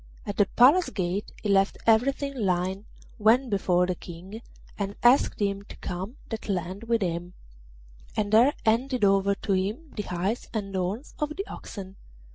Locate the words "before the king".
3.51-4.41